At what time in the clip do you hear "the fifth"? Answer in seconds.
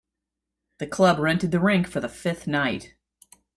1.99-2.47